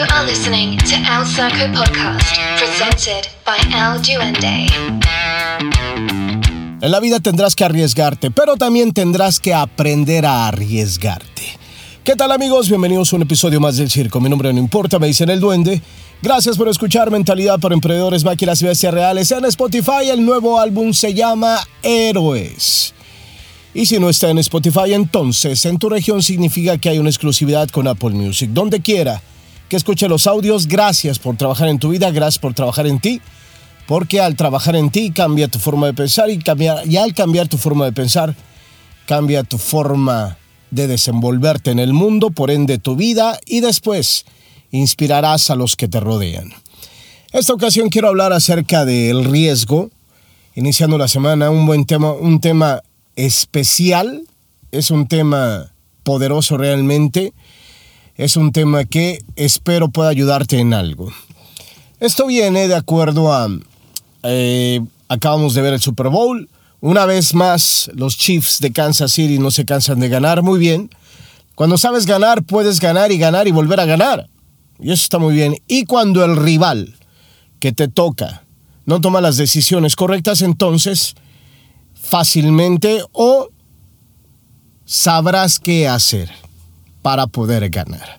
[0.00, 4.66] You are listening to El Saco Podcast, presented by El Duende.
[6.80, 11.42] En la vida tendrás que arriesgarte, pero también tendrás que aprender a arriesgarte.
[12.02, 12.70] ¿Qué tal amigos?
[12.70, 14.22] Bienvenidos a un episodio más del circo.
[14.22, 15.82] Mi nombre no importa, me dicen el duende.
[16.22, 20.08] Gracias por escuchar Mentalidad para Emprendedores, Máquinas y Bestias Reales en Spotify.
[20.10, 22.94] El nuevo álbum se llama Héroes.
[23.74, 27.68] Y si no está en Spotify, entonces en tu región significa que hay una exclusividad
[27.68, 28.48] con Apple Music.
[28.50, 29.20] Donde quiera
[29.70, 33.22] que escuche los audios, gracias por trabajar en tu vida, gracias por trabajar en ti,
[33.86, 37.46] porque al trabajar en ti cambia tu forma de pensar y, cambia, y al cambiar
[37.46, 38.34] tu forma de pensar,
[39.06, 40.38] cambia tu forma
[40.72, 44.24] de desenvolverte en el mundo, por ende tu vida, y después
[44.72, 46.52] inspirarás a los que te rodean.
[47.30, 49.90] Esta ocasión quiero hablar acerca del riesgo,
[50.56, 52.82] iniciando la semana, un buen tema, un tema
[53.14, 54.24] especial,
[54.72, 55.70] es un tema
[56.02, 57.32] poderoso realmente,
[58.20, 61.10] es un tema que espero pueda ayudarte en algo.
[62.00, 63.48] Esto viene de acuerdo a,
[64.24, 66.46] eh, acabamos de ver el Super Bowl,
[66.82, 70.90] una vez más los Chiefs de Kansas City no se cansan de ganar muy bien.
[71.54, 74.28] Cuando sabes ganar, puedes ganar y ganar y volver a ganar.
[74.78, 75.56] Y eso está muy bien.
[75.66, 76.96] Y cuando el rival
[77.58, 78.44] que te toca
[78.84, 81.14] no toma las decisiones correctas, entonces
[81.94, 83.48] fácilmente o
[84.84, 86.30] sabrás qué hacer
[87.02, 88.18] para poder ganar.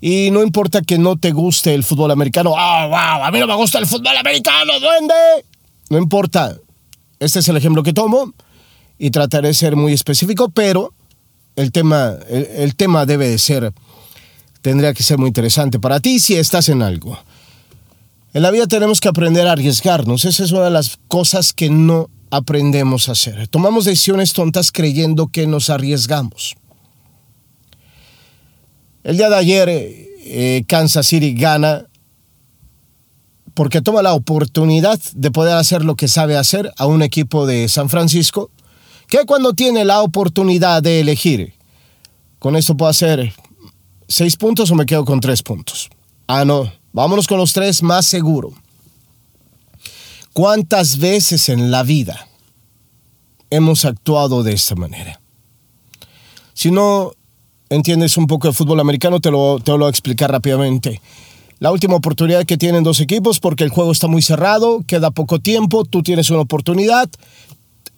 [0.00, 3.24] Y no importa que no te guste el fútbol americano, ¡ah, wow!
[3.24, 5.14] A mí no me gusta el fútbol americano, duende.
[5.90, 6.56] No importa.
[7.18, 8.32] Este es el ejemplo que tomo
[8.98, 10.94] y trataré de ser muy específico, pero
[11.56, 13.72] el tema, el tema debe de ser,
[14.62, 17.18] tendría que ser muy interesante para ti si estás en algo.
[18.34, 20.24] En la vida tenemos que aprender a arriesgarnos.
[20.24, 23.48] Esa es una de las cosas que no aprendemos a hacer.
[23.48, 26.56] Tomamos decisiones tontas creyendo que nos arriesgamos.
[29.04, 31.86] El día de ayer eh, Kansas City gana
[33.54, 37.68] porque toma la oportunidad de poder hacer lo que sabe hacer a un equipo de
[37.68, 38.52] San Francisco,
[39.08, 41.54] que cuando tiene la oportunidad de elegir,
[42.38, 43.32] con esto puedo hacer
[44.06, 45.88] seis puntos o me quedo con tres puntos.
[46.28, 48.52] Ah, no, vámonos con los tres más seguro.
[50.32, 52.28] ¿Cuántas veces en la vida
[53.50, 55.20] hemos actuado de esta manera?
[56.54, 57.12] Si no
[57.70, 61.00] entiendes un poco de fútbol americano, te lo, te lo voy a explicar rápidamente.
[61.60, 65.40] La última oportunidad que tienen dos equipos porque el juego está muy cerrado, queda poco
[65.40, 67.10] tiempo, tú tienes una oportunidad,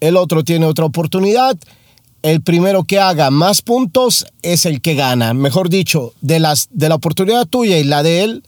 [0.00, 1.58] el otro tiene otra oportunidad.
[2.22, 5.34] El primero que haga más puntos es el que gana.
[5.34, 8.42] Mejor dicho, de, las, de la oportunidad tuya y la de él,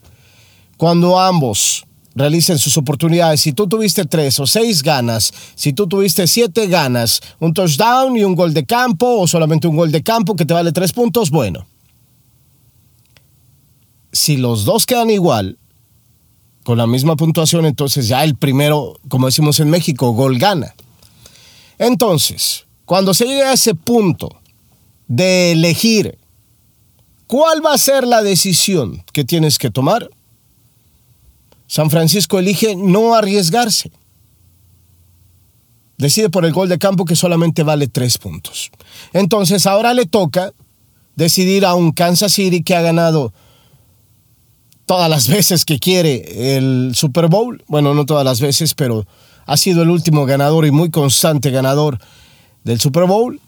[0.77, 1.85] cuando ambos
[2.15, 3.41] realicen sus oportunidades.
[3.41, 8.23] Si tú tuviste tres o seis ganas, si tú tuviste siete ganas, un touchdown y
[8.23, 11.29] un gol de campo o solamente un gol de campo que te vale tres puntos,
[11.29, 11.65] bueno.
[14.11, 15.57] Si los dos quedan igual,
[16.63, 20.75] con la misma puntuación, entonces ya el primero, como decimos en México, gol gana.
[21.77, 24.29] Entonces, cuando se llegue a ese punto
[25.07, 26.17] de elegir
[27.27, 30.09] cuál va a ser la decisión que tienes que tomar,
[31.73, 33.91] San Francisco elige no arriesgarse.
[35.97, 38.69] Decide por el gol de campo que solamente vale tres puntos.
[39.11, 40.53] Entonces ahora le toca
[41.15, 43.33] decidir a un Kansas City que ha ganado
[44.85, 47.63] todas las veces que quiere el Super Bowl.
[47.65, 49.07] Bueno, no todas las veces, pero
[49.47, 51.97] ha sido el último ganador y muy constante ganador
[52.63, 53.41] del Super Bowl.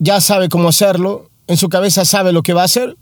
[0.00, 2.96] Ya sabe cómo hacerlo, en su cabeza sabe lo que va a hacer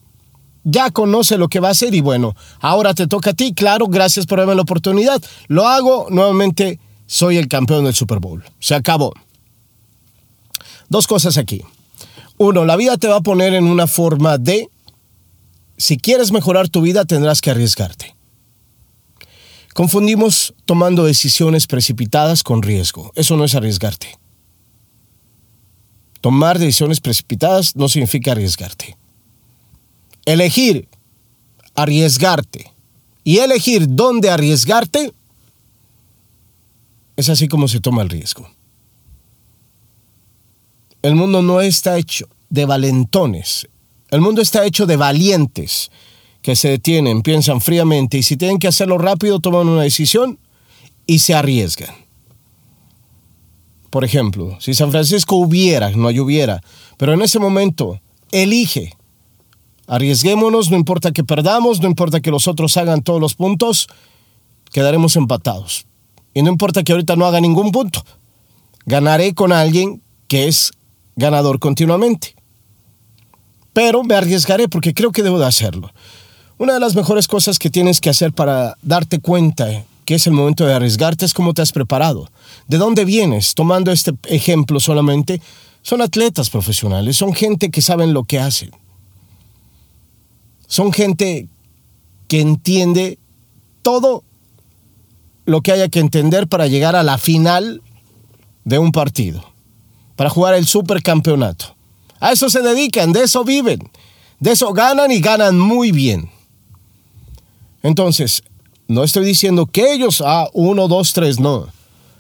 [0.71, 3.87] ya conoce lo que va a hacer y bueno, ahora te toca a ti, claro,
[3.87, 5.23] gracias por darme la oportunidad.
[5.47, 8.45] Lo hago, nuevamente soy el campeón del Super Bowl.
[8.61, 9.15] Se acabó.
[10.91, 11.63] Dos cosas aquí.
[12.37, 14.69] Uno, la vida te va a poner en una forma de,
[15.79, 18.15] si quieres mejorar tu vida, tendrás que arriesgarte.
[19.75, 23.11] Confundimos tomando decisiones precipitadas con riesgo.
[23.15, 24.19] Eso no es arriesgarte.
[26.21, 28.98] Tomar decisiones precipitadas no significa arriesgarte
[30.33, 30.89] elegir
[31.75, 32.71] arriesgarte
[33.25, 35.13] y elegir dónde arriesgarte,
[37.17, 38.49] es así como se toma el riesgo.
[41.01, 43.69] El mundo no está hecho de valentones,
[44.11, 45.91] el mundo está hecho de valientes
[46.43, 50.39] que se detienen, piensan fríamente y si tienen que hacerlo rápido toman una decisión
[51.07, 51.95] y se arriesgan.
[53.89, 56.61] Por ejemplo, si San Francisco hubiera, no lloviera,
[56.99, 57.99] pero en ese momento
[58.31, 58.98] elige
[59.89, 63.89] Arriesguémonos, no importa que perdamos, no importa que los otros hagan todos los puntos,
[64.71, 65.87] quedaremos empatados.
[66.35, 68.05] Y no importa que ahorita no haga ningún punto,
[68.85, 70.73] ganaré con alguien que es
[71.17, 72.37] ganador continuamente.
[73.73, 75.91] Pero me arriesgaré porque creo que debo de hacerlo.
[76.59, 80.35] Una de las mejores cosas que tienes que hacer para darte cuenta que es el
[80.35, 82.31] momento de arriesgarte es cómo te has preparado.
[82.67, 83.55] ¿De dónde vienes?
[83.55, 85.41] Tomando este ejemplo solamente,
[85.81, 88.71] son atletas profesionales, son gente que saben lo que hacen.
[90.69, 91.49] Son gente
[92.29, 93.19] que entiende
[93.83, 94.23] todo
[95.47, 97.83] lo que haya que entender para llegar a la final
[98.65, 99.43] de un partido,
[100.15, 101.75] para jugar el supercampeonato.
[102.21, 103.91] A eso se dedican, de eso viven,
[104.41, 106.31] de eso ganan y ganan muy bien.
[107.83, 108.43] Entonces,
[108.89, 111.69] no estoy diciendo que ellos, ah, uno, dos, tres, no.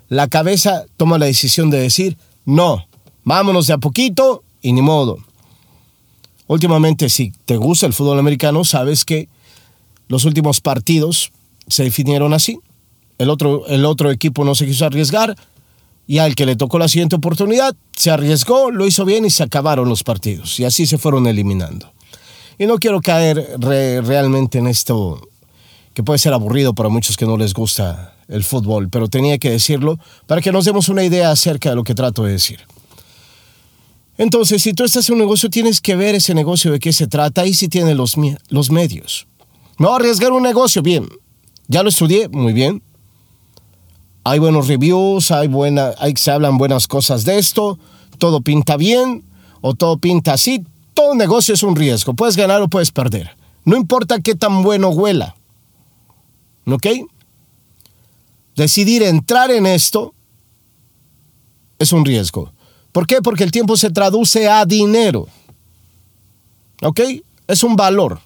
[0.08, 2.16] La cabeza toma la decisión de decir,
[2.46, 2.86] no,
[3.24, 5.18] vámonos de a poquito y ni modo.
[6.48, 9.28] Últimamente, si te gusta el fútbol americano, sabes que
[10.08, 11.30] los últimos partidos
[11.68, 12.58] se definieron así.
[13.18, 15.36] El otro, el otro equipo no se quiso arriesgar
[16.06, 19.42] y al que le tocó la siguiente oportunidad se arriesgó, lo hizo bien y se
[19.42, 20.58] acabaron los partidos.
[20.58, 21.92] Y así se fueron eliminando.
[22.58, 25.20] Y no quiero caer realmente en esto
[25.92, 29.50] que puede ser aburrido para muchos que no les gusta el fútbol, pero tenía que
[29.50, 32.60] decirlo para que nos demos una idea acerca de lo que trato de decir.
[34.18, 37.06] Entonces, si tú estás en un negocio, tienes que ver ese negocio de qué se
[37.06, 38.16] trata y si tiene los,
[38.48, 39.28] los medios.
[39.78, 41.08] No arriesgar un negocio, bien.
[41.68, 42.82] Ya lo estudié, muy bien.
[44.24, 47.78] Hay buenos reviews, hay buena, hay, se hablan buenas cosas de esto,
[48.18, 49.24] todo pinta bien
[49.60, 50.64] o todo pinta así.
[50.94, 53.30] Todo negocio es un riesgo, puedes ganar o puedes perder.
[53.64, 55.36] No importa qué tan bueno huela.
[56.66, 56.86] ¿Ok?
[58.56, 60.12] Decidir entrar en esto
[61.78, 62.52] es un riesgo.
[62.98, 63.22] ¿Por qué?
[63.22, 65.28] Porque el tiempo se traduce a dinero.
[66.82, 66.98] ¿Ok?
[67.46, 68.18] Es un valor.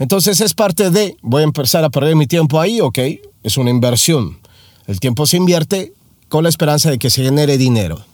[0.00, 2.98] Entonces es parte de, voy a empezar a perder mi tiempo ahí, ok,
[3.44, 4.40] es una inversión.
[4.88, 5.92] El tiempo se invierte
[6.28, 8.04] con la esperanza de que se genere dinero.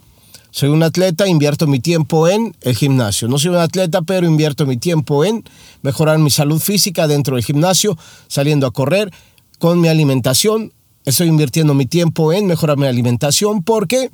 [0.51, 3.27] Soy un atleta, invierto mi tiempo en el gimnasio.
[3.27, 5.43] No soy un atleta, pero invierto mi tiempo en
[5.81, 7.97] mejorar mi salud física dentro del gimnasio,
[8.27, 9.11] saliendo a correr,
[9.57, 10.71] con mi alimentación.
[11.03, 14.11] Estoy invirtiendo mi tiempo en mejorar mi alimentación porque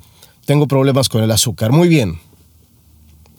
[0.48, 1.72] tengo problemas con el azúcar.
[1.72, 2.18] Muy bien.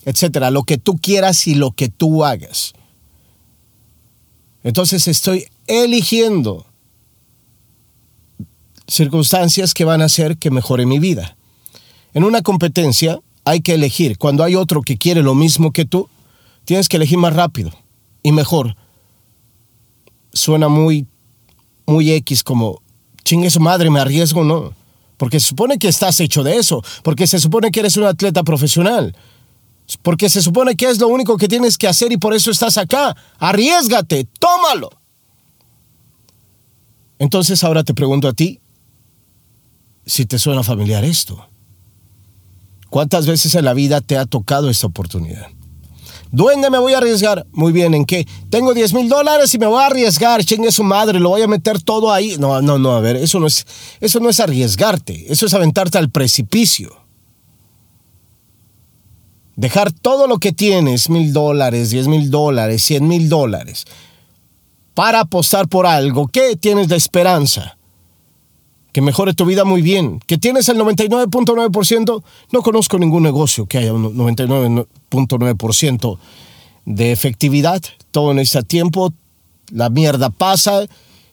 [0.06, 0.51] Etcétera.
[0.51, 2.73] Lo que tú quieras y lo que tú hagas.
[4.61, 6.67] Entonces estoy eligiendo
[8.88, 11.35] circunstancias que van a hacer que mejore mi vida.
[12.13, 14.19] En una competencia hay que elegir.
[14.19, 16.07] Cuando hay otro que quiere lo mismo que tú,
[16.63, 17.71] tienes que elegir más rápido
[18.21, 18.75] y mejor.
[20.31, 21.07] Suena muy,
[21.88, 22.83] muy X como,
[23.23, 24.77] chingue su madre, me arriesgo, no.
[25.19, 28.42] Porque se supone que estás hecho de eso, porque se supone que eres un atleta
[28.42, 29.13] profesional,
[30.01, 32.77] porque se supone que es lo único que tienes que hacer y por eso estás
[32.77, 33.18] acá.
[33.38, 34.89] Arriesgate, tómalo.
[37.19, 38.62] Entonces ahora te pregunto a ti
[40.06, 41.50] si te suena familiar esto.
[42.89, 45.48] ¿Cuántas veces en la vida te ha tocado esta oportunidad?
[46.31, 47.47] ¿Dónde me voy a arriesgar?
[47.51, 48.27] Muy bien, ¿en qué?
[48.49, 51.47] Tengo 10 mil dólares y me voy a arriesgar, chingue su madre, lo voy a
[51.47, 52.37] meter todo ahí.
[52.37, 53.65] No, no, no, a ver, eso no es,
[53.99, 56.95] eso no es arriesgarte, eso es aventarte al precipicio.
[59.55, 63.85] Dejar todo lo que tienes, mil dólares, diez mil dólares, cien mil dólares,
[64.93, 67.78] para apostar por algo que tienes de esperanza
[69.00, 73.78] que mejore tu vida muy bien, que tienes el 99.9%, no conozco ningún negocio que
[73.78, 76.18] haya un 99.9%
[76.84, 77.81] de efectividad,
[78.12, 79.13] todo necesita tiempo,
[79.72, 80.86] la mierda pasa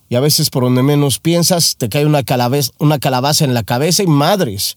[0.08, 3.64] y a veces por donde menos piensas te cae una calabaza, una calabaza en la
[3.64, 4.76] cabeza y madres.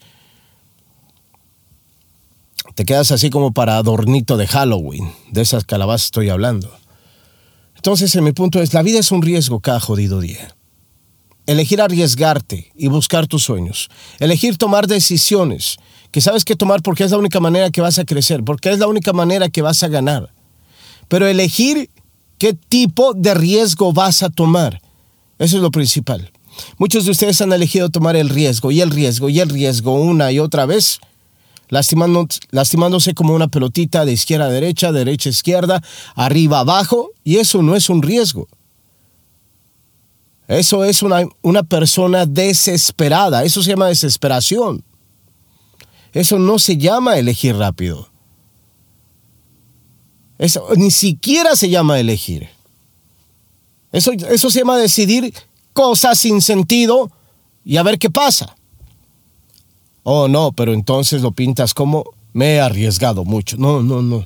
[2.74, 6.76] Te quedas así como para adornito de Halloween, de esas calabazas estoy hablando.
[7.76, 10.56] Entonces, en mi punto es, la vida es un riesgo cada jodido día
[11.52, 13.90] elegir arriesgarte y buscar tus sueños,
[14.20, 15.78] elegir tomar decisiones
[16.12, 18.78] que sabes que tomar porque es la única manera que vas a crecer, porque es
[18.78, 20.32] la única manera que vas a ganar.
[21.08, 21.90] Pero elegir
[22.38, 24.80] qué tipo de riesgo vas a tomar,
[25.40, 26.32] eso es lo principal.
[26.78, 30.32] Muchos de ustedes han elegido tomar el riesgo y el riesgo y el riesgo una
[30.32, 31.00] y otra vez,
[31.70, 35.82] lastimándose como una pelotita de izquierda a derecha, derecha a izquierda,
[36.16, 38.48] arriba abajo, y eso no es un riesgo.
[40.50, 43.44] Eso es una, una persona desesperada.
[43.44, 44.84] Eso se llama desesperación.
[46.12, 48.10] Eso no se llama elegir rápido.
[50.40, 52.50] Eso ni siquiera se llama elegir.
[53.92, 55.32] Eso, eso se llama decidir
[55.74, 57.12] cosas sin sentido
[57.64, 58.56] y a ver qué pasa.
[60.02, 63.56] Oh, no, pero entonces lo pintas como me he arriesgado mucho.
[63.58, 64.26] No, no, no.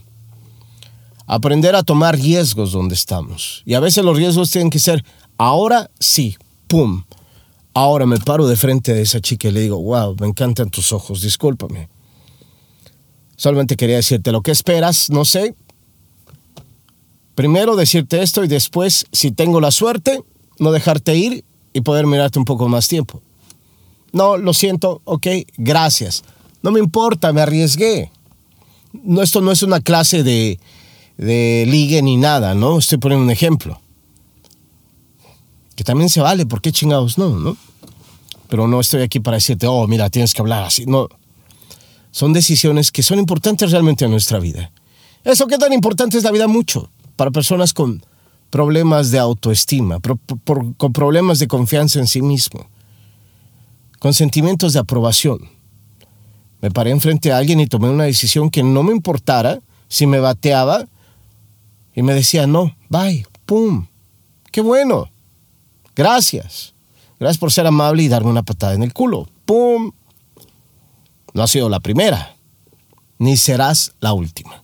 [1.28, 3.62] Aprender a tomar riesgos donde estamos.
[3.66, 5.04] Y a veces los riesgos tienen que ser
[5.38, 6.38] Ahora sí,
[6.68, 7.04] ¡pum!
[7.74, 10.94] Ahora me paro de frente de esa chica y le digo, wow, me encantan tus
[10.94, 11.90] ojos, discúlpame.
[13.36, 15.56] Solamente quería decirte lo que esperas, no sé.
[17.36, 20.22] Primero decirte esto y después, si tengo la suerte,
[20.60, 23.22] no dejarte ir y poder mirarte un poco más tiempo.
[24.12, 26.24] No, lo siento, ok, gracias.
[26.62, 28.12] No me importa, me arriesgué.
[28.94, 30.60] No, esto no es una clase de,
[31.18, 32.78] de ligue ni nada, ¿no?
[32.78, 33.82] Estoy poniendo un ejemplo.
[35.76, 37.58] Que también se vale, ¿por qué chingados no, no?
[38.48, 40.86] Pero no estoy aquí para decirte, oh, mira, tienes que hablar así.
[40.86, 41.08] No.
[42.12, 44.72] Son decisiones que son importantes realmente en nuestra vida.
[45.24, 48.06] Eso qué tan importante es la vida mucho para personas con
[48.50, 49.98] problemas de autoestima,
[50.78, 52.70] con problemas de confianza en sí mismo,
[53.98, 55.40] con sentimientos de aprobación.
[56.62, 60.20] Me paré enfrente a alguien y tomé una decisión que no me importara si me
[60.20, 60.86] bateaba
[61.96, 63.88] y me decía, no, bye, pum,
[64.52, 65.10] qué bueno,
[65.96, 66.74] gracias.
[67.20, 69.28] Gracias por ser amable y darme una patada en el culo.
[69.46, 69.92] ¡Pum!
[71.34, 72.36] No ha sido la primera,
[73.18, 74.62] ni serás la última.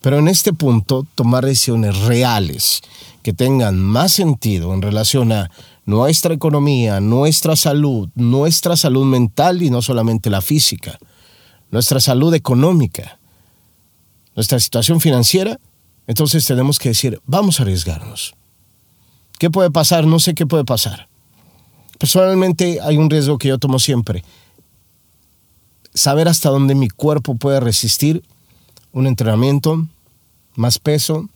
[0.00, 2.82] Pero en este punto, tomar decisiones reales
[3.22, 5.50] que tengan más sentido en relación a
[5.84, 10.98] nuestra economía, nuestra salud, nuestra salud mental y no solamente la física,
[11.70, 13.18] nuestra salud económica,
[14.36, 15.58] nuestra situación financiera,
[16.06, 18.34] entonces tenemos que decir, vamos a arriesgarnos.
[19.38, 20.06] ¿Qué puede pasar?
[20.06, 21.08] No sé qué puede pasar.
[21.98, 24.24] Personalmente hay un riesgo que yo tomo siempre.
[25.94, 28.22] Saber hasta dónde mi cuerpo puede resistir
[28.92, 29.86] un entrenamiento,
[30.54, 31.28] más peso,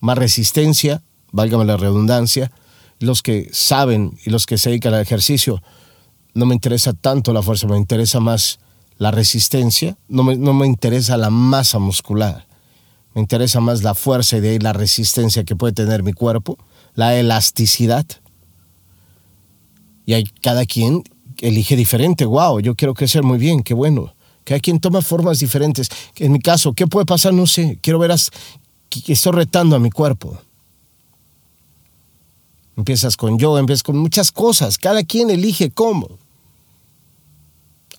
[0.00, 2.52] más resistencia, válgame la redundancia.
[3.00, 5.62] Los que saben y los que se dedican al ejercicio,
[6.34, 8.58] no me interesa tanto la fuerza, me interesa más
[8.98, 12.46] la resistencia, no me, no me interesa la masa muscular,
[13.14, 16.58] me interesa más la fuerza y de ahí la resistencia que puede tener mi cuerpo,
[16.94, 18.06] la elasticidad.
[20.06, 21.02] Y hay cada quien
[21.38, 24.14] elige diferente, wow, yo quiero crecer muy bien, qué bueno
[24.52, 25.88] hay quien toma formas diferentes.
[26.16, 27.32] En mi caso, ¿qué puede pasar?
[27.32, 27.78] No sé.
[27.80, 28.12] Quiero ver,
[28.90, 30.38] que estoy retando a mi cuerpo.
[32.76, 34.76] Empiezas con yoga, empiezas con muchas cosas.
[34.76, 36.18] Cada quien elige cómo.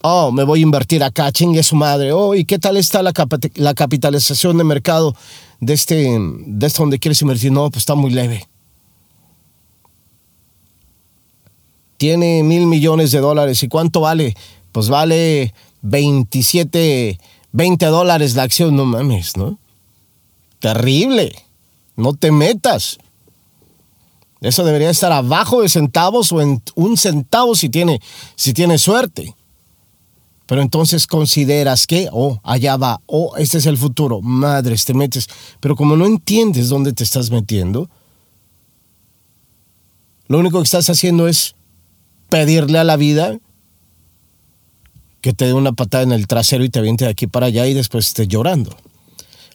[0.02, 2.12] Oh, me voy a invertir acá, chingue su madre.
[2.12, 3.12] Oh, ¿y qué tal está la,
[3.56, 5.16] la capitalización de mercado
[5.60, 7.52] de este, de este donde quieres invertir?
[7.52, 8.48] No, pues está muy leve.
[12.06, 13.64] Tiene mil millones de dólares.
[13.64, 14.36] ¿Y cuánto vale?
[14.72, 17.20] Pues vale 27,
[17.52, 19.58] 20 dólares la acción, no mames, ¿no?
[20.60, 21.34] Terrible.
[21.96, 23.00] No te metas.
[24.40, 28.00] Eso debería estar abajo de centavos o en un centavo si tiene,
[28.36, 29.34] si tiene suerte.
[30.46, 34.22] Pero entonces consideras que, oh, allá va, oh, este es el futuro.
[34.22, 35.28] Madres, te metes.
[35.60, 37.90] Pero como no entiendes dónde te estás metiendo,
[40.28, 41.56] lo único que estás haciendo es
[42.36, 43.40] pedirle a la vida
[45.22, 47.66] que te dé una patada en el trasero y te aviente de aquí para allá
[47.66, 48.76] y después estés llorando.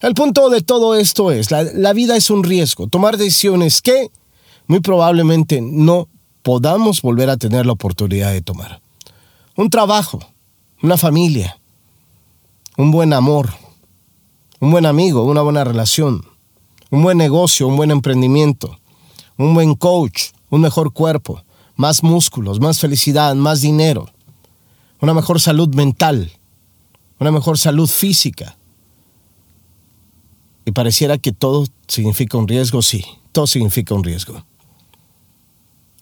[0.00, 4.10] El punto de todo esto es, la, la vida es un riesgo, tomar decisiones que
[4.66, 6.08] muy probablemente no
[6.42, 8.80] podamos volver a tener la oportunidad de tomar.
[9.56, 10.20] Un trabajo,
[10.82, 11.60] una familia,
[12.78, 13.50] un buen amor,
[14.58, 16.24] un buen amigo, una buena relación,
[16.90, 18.78] un buen negocio, un buen emprendimiento,
[19.36, 21.42] un buen coach, un mejor cuerpo,
[21.80, 24.06] más músculos, más felicidad, más dinero
[25.00, 26.30] una mejor salud mental,
[27.18, 28.56] una mejor salud física.
[30.64, 34.44] Y pareciera que todo significa un riesgo, sí, todo significa un riesgo.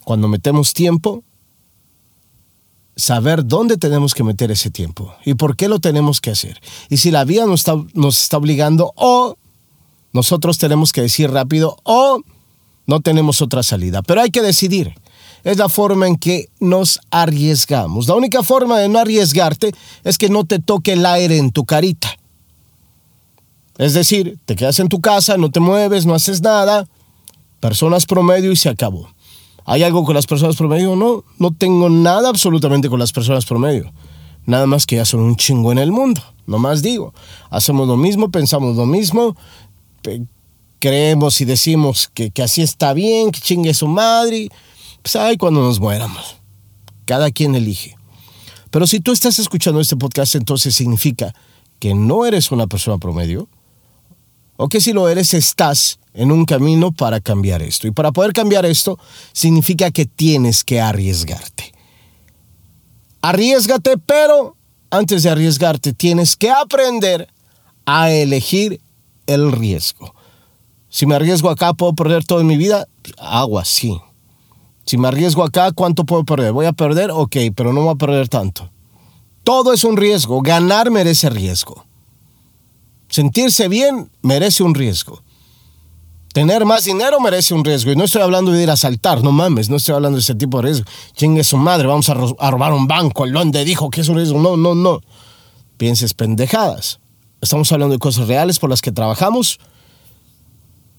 [0.03, 1.23] Cuando metemos tiempo,
[2.95, 6.59] saber dónde tenemos que meter ese tiempo y por qué lo tenemos que hacer.
[6.89, 9.37] Y si la vida nos está, nos está obligando o
[10.11, 12.21] nosotros tenemos que decir rápido o
[12.85, 14.01] no tenemos otra salida.
[14.01, 14.95] Pero hay que decidir
[15.43, 18.07] es la forma en que nos arriesgamos.
[18.07, 19.71] La única forma de no arriesgarte
[20.03, 22.09] es que no te toque el aire en tu carita.
[23.77, 26.85] Es decir, te quedas en tu casa, no te mueves, no haces nada,
[27.59, 29.09] personas promedio y se acabó.
[29.65, 30.95] ¿Hay algo con las personas promedio?
[30.95, 33.91] No, no tengo nada absolutamente con las personas promedio.
[34.45, 36.21] Nada más que ya son un chingo en el mundo.
[36.47, 37.13] No más digo.
[37.51, 39.37] Hacemos lo mismo, pensamos lo mismo,
[40.79, 44.49] creemos y decimos que, que así está bien, que chingue su madre
[45.01, 46.37] pues ay, cuando nos muéramos.
[47.05, 47.95] Cada quien elige.
[48.71, 51.33] Pero si tú estás escuchando este podcast, entonces significa
[51.79, 53.47] que no eres una persona promedio,
[54.57, 57.87] o que si lo eres, estás en un camino para cambiar esto.
[57.87, 58.99] Y para poder cambiar esto,
[59.31, 61.71] significa que tienes que arriesgarte.
[63.21, 64.57] Arriesgate, pero
[64.89, 67.29] antes de arriesgarte, tienes que aprender
[67.85, 68.81] a elegir
[69.27, 70.13] el riesgo.
[70.89, 72.87] Si me arriesgo acá, ¿puedo perder toda mi vida?
[73.17, 73.97] Agua, sí.
[74.89, 76.51] Si me arriesgo acá, ¿cuánto puedo perder?
[76.51, 77.11] ¿Voy a perder?
[77.11, 78.71] Ok, pero no voy a perder tanto.
[79.43, 80.41] Todo es un riesgo.
[80.41, 81.85] Ganar merece riesgo.
[83.07, 85.21] Sentirse bien merece un riesgo.
[86.33, 87.91] Tener más dinero merece un riesgo.
[87.91, 90.33] Y no estoy hablando de ir a saltar, no mames, no estoy hablando de ese
[90.33, 90.85] tipo de riesgo.
[91.15, 91.85] ¿Quién es su madre?
[91.85, 93.25] Vamos a, robar un banco.
[93.25, 94.39] El donde dijo que es un riesgo.
[94.39, 95.01] No, no, no.
[95.77, 96.99] Pienses pendejadas.
[97.41, 99.59] Estamos hablando de cosas reales por las que trabajamos,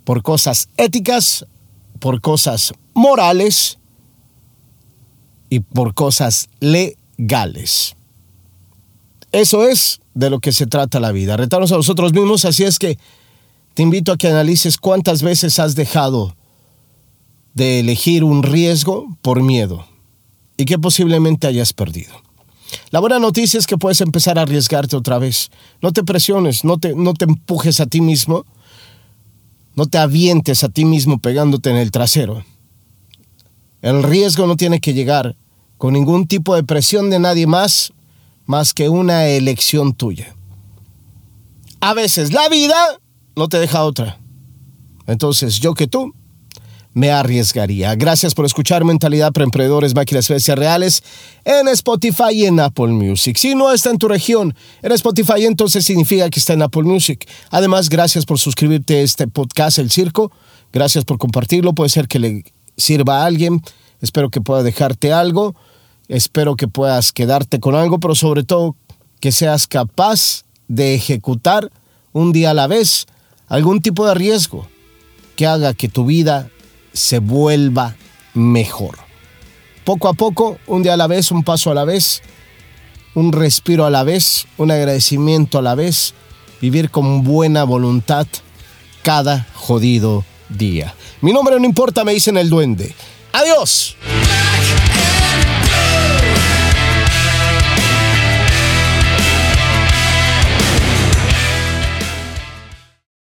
[0.05, 1.45] por cosas éticas,
[1.99, 3.80] por cosas morales
[5.51, 7.97] y por cosas legales.
[9.33, 12.79] Eso es de lo que se trata la vida, retarnos a nosotros mismos, así es
[12.79, 12.99] que
[13.75, 16.35] te invito a que analices cuántas veces has dejado
[17.55, 19.87] de elegir un riesgo por miedo
[20.57, 22.15] y que posiblemente hayas perdido.
[22.91, 25.51] La buena noticia es que puedes empezar a arriesgarte otra vez.
[25.81, 28.45] No te presiones, no te, no te empujes a ti mismo,
[29.75, 32.45] no te avientes a ti mismo pegándote en el trasero.
[33.83, 35.37] El riesgo no tiene que llegar
[35.79, 37.93] con ningún tipo de presión de nadie más,
[38.47, 40.35] más que una elección tuya.
[41.81, 42.77] A veces la vida
[43.37, 44.19] no te deja otra.
[45.07, 46.13] Entonces, yo que tú,
[46.93, 47.95] me arriesgaría.
[47.95, 51.03] Gracias por escuchar Mentalidad para Emprendedores, Máquinas Bestias Reales
[51.45, 53.37] en Spotify y en Apple Music.
[53.37, 57.29] Si no está en tu región, en Spotify, entonces significa que está en Apple Music.
[57.51, 60.33] Además, gracias por suscribirte a este podcast, El Circo.
[60.73, 61.75] Gracias por compartirlo.
[61.75, 62.45] Puede ser que le
[62.81, 63.63] sirva a alguien.
[64.01, 65.55] Espero que pueda dejarte algo.
[66.09, 68.75] Espero que puedas quedarte con algo, pero sobre todo
[69.21, 71.71] que seas capaz de ejecutar
[72.13, 73.07] un día a la vez
[73.47, 74.67] algún tipo de riesgo
[75.37, 76.51] que haga que tu vida
[76.93, 77.97] se vuelva
[78.35, 78.99] mejor.
[79.85, 82.23] Poco a poco, un día a la vez, un paso a la vez,
[83.15, 86.15] un respiro a la vez, un agradecimiento a la vez,
[86.61, 88.27] vivir con buena voluntad
[89.03, 90.95] cada jodido día.
[91.21, 92.95] Mi nombre no importa, me dicen el duende.
[93.33, 93.97] Adiós.